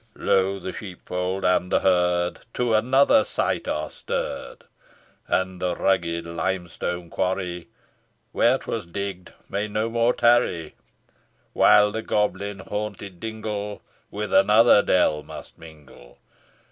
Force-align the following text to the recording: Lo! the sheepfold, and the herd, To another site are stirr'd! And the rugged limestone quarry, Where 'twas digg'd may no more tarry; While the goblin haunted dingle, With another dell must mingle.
Lo! 0.15 0.57
the 0.57 0.73
sheepfold, 0.73 1.45
and 1.45 1.71
the 1.71 1.81
herd, 1.81 2.39
To 2.55 2.73
another 2.73 3.23
site 3.23 3.67
are 3.67 3.91
stirr'd! 3.91 4.63
And 5.27 5.61
the 5.61 5.75
rugged 5.75 6.25
limestone 6.25 7.11
quarry, 7.11 7.67
Where 8.31 8.57
'twas 8.57 8.87
digg'd 8.87 9.31
may 9.47 9.67
no 9.67 9.91
more 9.91 10.13
tarry; 10.15 10.73
While 11.53 11.91
the 11.91 12.01
goblin 12.01 12.61
haunted 12.61 13.19
dingle, 13.19 13.83
With 14.09 14.33
another 14.33 14.81
dell 14.81 15.21
must 15.21 15.59
mingle. 15.59 16.17